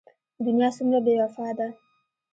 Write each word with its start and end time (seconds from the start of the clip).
دنيا 0.45 0.69
څومره 0.75 0.99
بې 1.05 1.13
وفا 1.21 1.47
ده. 1.57 1.67